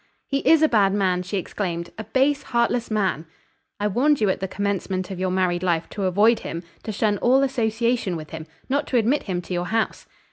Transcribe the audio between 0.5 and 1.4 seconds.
a bad man!" she